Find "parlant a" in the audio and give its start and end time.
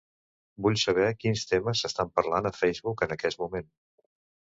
2.17-2.55